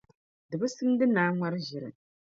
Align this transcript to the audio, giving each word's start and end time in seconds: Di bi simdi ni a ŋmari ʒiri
Di 0.49 0.55
bi 0.61 0.67
simdi 0.75 1.05
ni 1.07 1.19
a 1.27 1.31
ŋmari 1.35 1.59
ʒiri 1.67 1.89